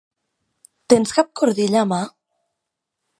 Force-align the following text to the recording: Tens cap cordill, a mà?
Tens 0.93 1.13
cap 1.19 1.29
cordill, 1.41 1.77
a 1.83 1.83
mà? 1.93 2.03